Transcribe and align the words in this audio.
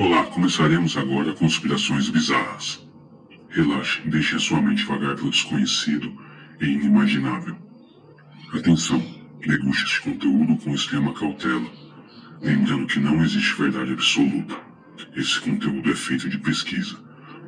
Olá, 0.00 0.24
começaremos 0.24 0.96
agora 0.96 1.34
conspirações 1.34 2.08
bizarras. 2.08 2.88
Relaxe, 3.50 4.00
deixe 4.06 4.34
a 4.34 4.38
sua 4.38 4.58
mente 4.58 4.82
vagar 4.86 5.14
pelo 5.14 5.28
desconhecido 5.28 6.10
e 6.58 6.64
inimaginável. 6.64 7.54
Atenção, 8.54 8.98
deguste 9.46 9.84
este 9.84 10.00
conteúdo 10.00 10.56
com 10.56 10.74
extrema 10.74 11.12
cautela, 11.12 11.70
lembrando 12.40 12.86
que 12.86 12.98
não 12.98 13.22
existe 13.22 13.54
verdade 13.60 13.92
absoluta. 13.92 14.56
Esse 15.14 15.38
conteúdo 15.38 15.92
é 15.92 15.94
feito 15.94 16.30
de 16.30 16.38
pesquisa, 16.38 16.96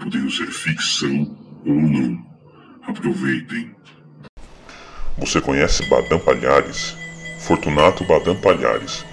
podendo 0.00 0.28
ser 0.28 0.48
ficção 0.48 1.38
ou 1.64 1.80
não. 1.80 2.26
Aproveitem. 2.82 3.76
Você 5.18 5.40
conhece 5.40 5.88
Badam 5.88 6.18
Palhares? 6.18 6.96
Fortunato 7.46 8.02
Badam 8.06 8.34
Palhares. 8.40 9.06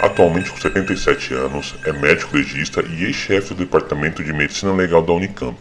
Atualmente 0.00 0.50
com 0.50 0.56
77 0.56 1.34
anos, 1.34 1.74
é 1.84 1.92
médico 1.92 2.36
legista 2.36 2.82
e 2.82 3.04
ex-chefe 3.04 3.54
do 3.54 3.64
Departamento 3.64 4.24
de 4.24 4.32
Medicina 4.32 4.72
Legal 4.72 5.02
da 5.02 5.12
Unicamp, 5.12 5.58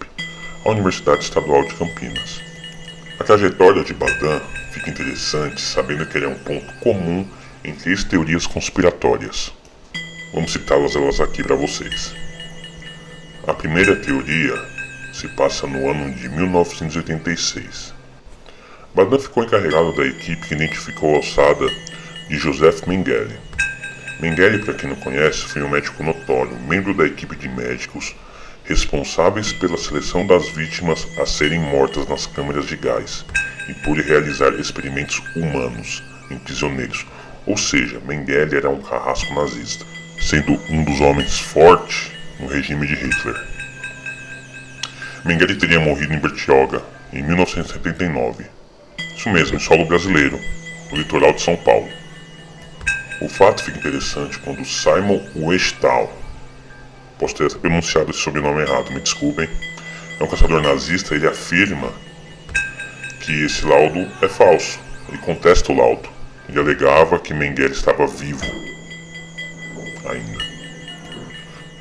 a 0.65 0.69
Universidade 0.69 1.23
Estadual 1.23 1.63
de 1.67 1.75
Campinas. 1.75 2.41
A 3.19 3.23
trajetória 3.23 3.83
de 3.83 3.93
Badam 3.93 4.41
fica 4.71 4.89
interessante 4.89 5.61
sabendo 5.61 6.05
que 6.05 6.17
ele 6.17 6.25
é 6.25 6.29
um 6.29 6.39
ponto 6.39 6.73
comum 6.79 7.27
em 7.63 7.75
três 7.75 8.03
teorias 8.03 8.47
conspiratórias. 8.47 9.53
Vamos 10.33 10.53
citá-las 10.53 10.95
elas 10.95 11.19
aqui 11.19 11.43
para 11.43 11.55
vocês. 11.55 12.15
A 13.47 13.53
primeira 13.53 13.95
teoria 13.97 14.55
se 15.13 15.27
passa 15.27 15.67
no 15.67 15.89
ano 15.89 16.15
de 16.15 16.29
1986. 16.29 17.93
Badam 18.95 19.19
ficou 19.19 19.43
encarregado 19.43 19.95
da 19.95 20.05
equipe 20.05 20.47
que 20.47 20.55
identificou 20.55 21.13
a 21.13 21.17
alçada 21.17 21.67
de 22.27 22.37
Joseph 22.37 22.87
Mengele. 22.87 23.50
Mengele, 24.21 24.59
para 24.59 24.75
quem 24.75 24.87
não 24.87 24.95
conhece, 24.97 25.47
foi 25.47 25.63
um 25.63 25.69
médico 25.69 26.03
notório, 26.03 26.55
membro 26.67 26.93
da 26.93 27.07
equipe 27.07 27.35
de 27.35 27.49
médicos 27.49 28.15
responsáveis 28.63 29.51
pela 29.51 29.75
seleção 29.75 30.27
das 30.27 30.47
vítimas 30.49 31.07
a 31.17 31.25
serem 31.25 31.59
mortas 31.59 32.07
nas 32.07 32.27
câmeras 32.27 32.67
de 32.67 32.75
gás 32.75 33.25
e 33.67 33.73
por 33.83 33.97
realizar 33.97 34.53
experimentos 34.53 35.19
humanos 35.35 36.03
em 36.29 36.37
prisioneiros. 36.37 37.03
Ou 37.47 37.57
seja, 37.57 37.99
Mengele 38.05 38.57
era 38.57 38.69
um 38.69 38.79
carrasco 38.79 39.33
nazista, 39.33 39.83
sendo 40.19 40.53
um 40.69 40.83
dos 40.83 41.01
homens 41.01 41.39
fortes 41.39 42.11
no 42.39 42.45
regime 42.45 42.85
de 42.85 42.93
Hitler. 42.93 43.35
Mengele 45.25 45.55
teria 45.55 45.79
morrido 45.79 46.13
em 46.13 46.19
Bertioga 46.19 46.83
em 47.11 47.23
1979. 47.23 48.45
Isso 49.17 49.29
mesmo, 49.31 49.57
em 49.57 49.59
solo 49.59 49.83
brasileiro, 49.85 50.39
no 50.91 50.97
litoral 50.97 51.33
de 51.33 51.41
São 51.41 51.55
Paulo. 51.57 51.89
O 53.21 53.29
fato 53.29 53.63
fica 53.63 53.77
interessante 53.77 54.39
quando 54.39 54.65
Simon 54.65 55.21
Westphal, 55.35 56.11
posso 57.19 57.35
ter 57.35 57.53
pronunciado 57.59 58.09
esse 58.09 58.19
sobrenome 58.19 58.61
errado, 58.61 58.91
me 58.91 58.99
desculpem, 58.99 59.47
é 60.19 60.23
um 60.23 60.27
caçador 60.27 60.59
nazista, 60.59 61.13
ele 61.13 61.27
afirma 61.27 61.93
que 63.21 63.45
esse 63.45 63.63
laudo 63.63 64.11
é 64.23 64.27
falso. 64.27 64.79
Ele 65.07 65.19
contesta 65.19 65.71
o 65.71 65.75
laudo. 65.75 66.09
Ele 66.49 66.59
alegava 66.59 67.19
que 67.19 67.33
Mengele 67.33 67.73
estava 67.73 68.07
vivo 68.07 68.43
ainda. 70.09 70.43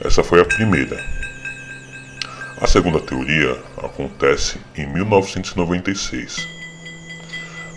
Essa 0.04 0.22
foi 0.22 0.40
a 0.40 0.44
primeira. 0.44 1.02
A 2.60 2.66
segunda 2.66 3.00
teoria 3.00 3.58
acontece 3.78 4.58
em 4.76 4.86
1996 4.92 6.59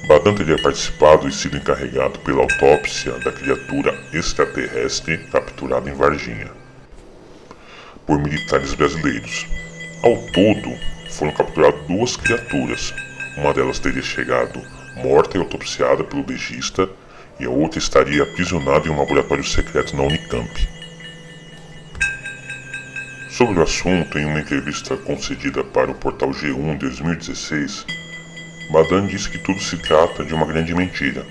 Badan 0.08 0.36
teria 0.36 0.62
participado 0.62 1.28
e 1.28 1.32
sido 1.32 1.56
encarregado 1.56 2.20
pela 2.20 2.42
autópsia 2.42 3.14
da 3.20 3.32
criatura 3.32 3.98
extraterrestre 4.14 5.18
capturada 5.30 5.90
em 5.90 5.94
Varginha 5.94 6.52
por 8.06 8.20
militares 8.20 8.74
brasileiros. 8.74 9.48
Ao 10.04 10.16
todo, 10.34 10.78
foram 11.10 11.32
capturadas 11.34 11.88
duas 11.88 12.18
criaturas. 12.18 12.94
Uma 13.38 13.54
delas 13.54 13.80
teria 13.80 14.02
chegado 14.02 14.62
morta 14.96 15.38
e 15.38 15.40
autopsiada 15.40 16.04
pelo 16.04 16.26
legista 16.28 16.90
e 17.40 17.46
a 17.46 17.50
outra 17.50 17.80
estaria 17.80 18.24
aprisionada 18.24 18.88
em 18.88 18.92
um 18.92 19.00
laboratório 19.00 19.44
secreto 19.44 19.96
na 19.96 20.04
Unicamp. 20.04 20.68
Sobre 23.30 23.60
o 23.60 23.64
assunto, 23.64 24.20
em 24.20 24.26
uma 24.26 24.40
entrevista 24.40 24.96
concedida 24.96 25.64
para 25.64 25.90
o 25.90 25.96
portal 25.96 26.30
G1 26.30 26.76
em 26.76 26.78
2016, 26.78 27.86
Badan 28.72 29.08
disse 29.08 29.30
que 29.30 29.38
tudo 29.38 29.60
se 29.62 29.78
trata 29.78 30.24
de 30.24 30.34
uma 30.34 30.46
grande 30.46 30.74
mentira. 30.74 31.26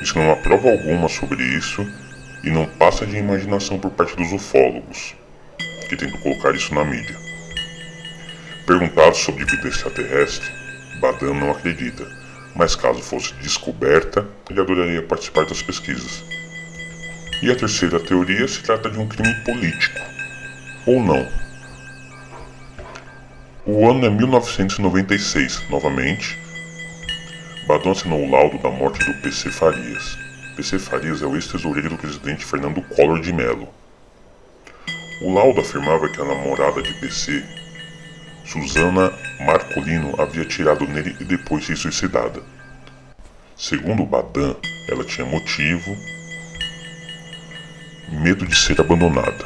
Que 0.00 0.18
não 0.18 0.30
há 0.30 0.36
prova 0.36 0.70
alguma 0.70 1.08
sobre 1.08 1.42
isso 1.42 1.86
e 2.44 2.50
não 2.50 2.66
passa 2.66 3.04
de 3.06 3.16
imaginação 3.16 3.78
por 3.78 3.90
parte 3.90 4.16
dos 4.16 4.32
ufólogos, 4.32 5.14
que 5.88 5.96
tentam 5.96 6.20
colocar 6.20 6.54
isso 6.54 6.74
na 6.74 6.84
mídia. 6.84 7.16
Perguntado 8.66 9.16
sobre 9.16 9.44
vida 9.44 9.66
extraterrestre, 9.66 10.48
Badan 11.00 11.34
não 11.34 11.50
acredita, 11.50 12.06
mas 12.54 12.76
caso 12.76 13.00
fosse 13.00 13.34
descoberta, 13.34 14.26
ele 14.48 14.60
adoraria 14.60 15.02
participar 15.02 15.46
das 15.46 15.62
pesquisas. 15.62 16.22
E 17.42 17.50
a 17.50 17.56
terceira 17.56 18.00
teoria 18.00 18.46
se 18.46 18.62
trata 18.62 18.90
de 18.90 18.98
um 18.98 19.08
crime 19.08 19.34
político. 19.44 20.00
Ou 20.86 21.02
não. 21.02 21.26
O 23.64 23.88
ano 23.88 24.06
é 24.06 24.10
1996, 24.10 25.68
novamente, 25.68 26.38
Badon 27.68 27.90
assinou 27.90 28.24
o 28.24 28.30
laudo 28.30 28.56
da 28.56 28.70
morte 28.70 29.04
do 29.04 29.12
PC 29.20 29.50
Farias. 29.50 30.16
PC 30.56 30.78
Farias 30.78 31.20
é 31.20 31.26
o 31.26 31.34
ex-tesoureiro 31.34 31.90
do 31.90 31.98
presidente 31.98 32.42
Fernando 32.42 32.80
Collor 32.80 33.20
de 33.20 33.30
Mello. 33.30 33.68
O 35.20 35.34
laudo 35.34 35.60
afirmava 35.60 36.08
que 36.08 36.18
a 36.18 36.24
namorada 36.24 36.80
de 36.80 36.94
PC, 36.94 37.44
Susana 38.46 39.12
Marcolino, 39.44 40.18
havia 40.18 40.46
tirado 40.46 40.86
nele 40.88 41.14
e 41.20 41.24
depois 41.24 41.66
se 41.66 41.76
suicidada. 41.76 42.42
Segundo 43.54 44.06
Badan, 44.06 44.56
ela 44.88 45.04
tinha 45.04 45.26
motivo, 45.26 45.94
medo 48.22 48.46
de 48.46 48.56
ser 48.56 48.80
abandonada. 48.80 49.44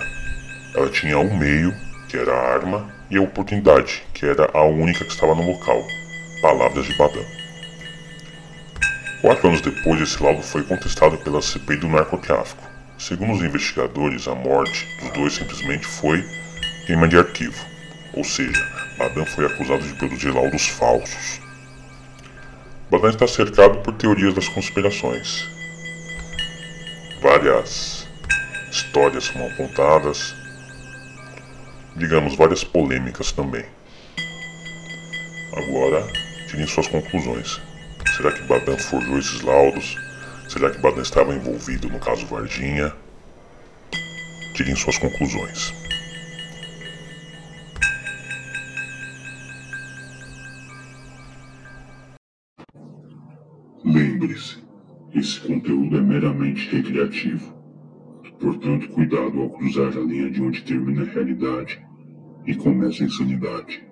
Ela 0.76 0.90
tinha 0.90 1.18
um 1.18 1.36
meio, 1.36 1.74
que 2.08 2.16
era 2.16 2.32
a 2.32 2.54
arma, 2.54 2.88
e 3.10 3.16
a 3.16 3.20
oportunidade, 3.20 4.04
que 4.14 4.24
era 4.24 4.48
a 4.54 4.62
única 4.62 5.04
que 5.04 5.10
estava 5.10 5.34
no 5.34 5.44
local. 5.44 5.84
Palavras 6.40 6.86
de 6.86 6.96
Badan. 6.96 7.41
Quatro 9.22 9.46
anos 9.46 9.60
depois, 9.60 10.00
esse 10.00 10.20
laudo 10.20 10.42
foi 10.42 10.64
contestado 10.64 11.16
pela 11.18 11.40
CPI 11.40 11.76
do 11.76 11.88
narcotráfico. 11.88 12.68
Segundo 12.98 13.34
os 13.34 13.40
investigadores, 13.40 14.26
a 14.26 14.34
morte 14.34 14.84
dos 14.98 15.10
dois 15.10 15.34
simplesmente 15.34 15.86
foi 15.86 16.24
queima 16.88 17.06
de 17.06 17.16
arquivo, 17.16 17.64
ou 18.14 18.24
seja, 18.24 18.60
Badan 18.98 19.24
foi 19.24 19.46
acusado 19.46 19.86
de 19.86 19.94
produzir 19.94 20.30
laudos 20.30 20.66
falsos. 20.66 21.40
Badan 22.90 23.10
está 23.10 23.28
cercado 23.28 23.78
por 23.78 23.94
teorias 23.94 24.34
das 24.34 24.48
conspirações. 24.48 25.48
Várias 27.20 28.08
histórias 28.72 29.26
são 29.26 29.46
apontadas, 29.46 30.34
digamos, 31.94 32.34
várias 32.34 32.64
polêmicas 32.64 33.30
também. 33.30 33.64
Agora, 35.52 36.04
tirem 36.48 36.66
suas 36.66 36.88
conclusões. 36.88 37.60
Será 38.22 38.34
que 38.36 38.42
Badan 38.44 38.78
forjou 38.78 39.18
esses 39.18 39.40
laudos? 39.40 39.96
Será 40.48 40.70
que 40.70 40.80
Badan 40.80 41.02
estava 41.02 41.34
envolvido 41.34 41.88
no 41.88 41.98
caso 41.98 42.24
Varginha? 42.24 42.94
Tirem 44.54 44.76
suas 44.76 44.96
conclusões. 44.96 45.74
Lembre-se, 53.84 54.62
esse 55.12 55.40
conteúdo 55.40 55.98
é 55.98 56.00
meramente 56.00 56.68
recreativo. 56.76 57.52
Portanto, 58.38 58.88
cuidado 58.90 59.40
ao 59.40 59.50
cruzar 59.50 59.88
a 59.88 60.00
linha 60.00 60.30
de 60.30 60.40
onde 60.40 60.62
termina 60.62 61.02
a 61.02 61.12
realidade 61.12 61.84
e 62.46 62.54
começa 62.54 63.02
a 63.02 63.06
insanidade. 63.06 63.91